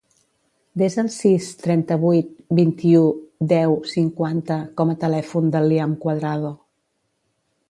Desa 0.81 1.01
el 1.03 1.09
sis, 1.15 1.49
trenta-vuit, 1.65 2.31
vint-i-u, 2.61 3.03
deu, 3.53 3.77
cinquanta 3.93 4.59
com 4.81 4.95
a 4.95 4.97
telèfon 5.07 5.57
del 5.57 5.73
Liam 5.75 5.97
Cuadrado. 6.07 6.55